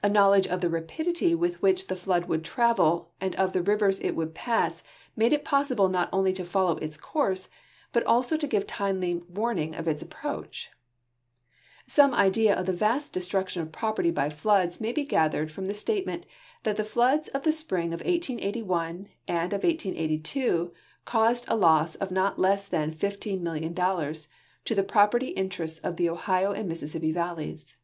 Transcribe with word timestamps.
A 0.00 0.08
knowledge 0.08 0.46
of 0.46 0.60
the 0.60 0.68
rapidiU' 0.68 1.36
with 1.36 1.60
which 1.60 1.88
the 1.88 1.96
flood 1.96 2.26
would 2.26 2.44
travel 2.44 3.10
and 3.20 3.34
of 3.34 3.52
the 3.52 3.64
rivers 3.64 3.98
it 3.98 4.12
would 4.12 4.32
pass 4.32 4.84
made 5.16 5.32
it 5.32 5.44
possible 5.44 5.88
not 5.88 6.08
only 6.12 6.32
to 6.34 6.44
follow 6.44 6.76
its 6.76 6.96
course, 6.96 7.48
but 7.92 8.04
also 8.04 8.36
to 8.36 8.46
give 8.46 8.68
timely 8.68 9.16
warning 9.28 9.74
of 9.74 9.88
its 9.88 10.02
approach. 10.04 10.70
Some 11.84 12.14
idea 12.14 12.54
of 12.54 12.66
the 12.66 12.72
vast 12.72 13.12
destruction 13.12 13.60
of 13.60 13.72
properW 13.72 14.12
bv 14.14 14.34
floods 14.34 14.80
may 14.80 14.92
be 14.92 15.04
gathered 15.04 15.50
from 15.50 15.64
the 15.64 15.74
statement 15.74 16.26
that 16.62 16.76
the 16.76 16.84
floods 16.84 17.26
of 17.26 17.42
the 17.42 17.50
spring 17.50 17.86
of 17.88 17.98
1881 18.02 19.08
and 19.26 19.52
of 19.52 19.64
1882 19.64 20.72
caused 21.04 21.44
a 21.48 21.56
loss 21.56 21.96
of 21.96 22.12
not 22.12 22.38
less 22.38 22.68
than 22.68 22.94
615,000,000 22.94 24.28
to 24.64 24.74
the 24.76 24.84
properU' 24.84 25.32
interests 25.34 25.80
of 25.80 25.96
the 25.96 26.08
Ohio 26.08 26.52
and 26.52 26.68
Mi.ssissipi)i 26.68 27.12
valleys. 27.12 27.76